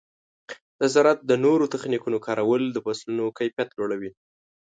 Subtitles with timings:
[0.79, 4.11] د زراعت د نوو تخنیکونو کارول د فصلونو کیفیت لوړوي.